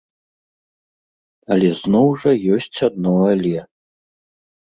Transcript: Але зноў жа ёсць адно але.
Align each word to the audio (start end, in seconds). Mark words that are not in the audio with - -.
Але 1.55 1.69
зноў 1.81 2.07
жа 2.23 2.31
ёсць 2.57 2.79
адно 2.87 3.13
але. 3.33 3.53